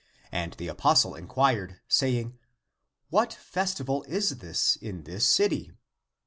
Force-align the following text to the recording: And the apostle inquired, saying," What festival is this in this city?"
And 0.31 0.53
the 0.53 0.67
apostle 0.67 1.13
inquired, 1.13 1.79
saying," 1.87 2.39
What 3.11 3.33
festival 3.35 4.01
is 4.07 4.37
this 4.39 4.75
in 4.77 5.03
this 5.03 5.27
city?" 5.27 5.73